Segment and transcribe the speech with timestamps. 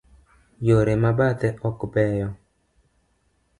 [0.67, 2.27] Yore ma bathe ok beyo.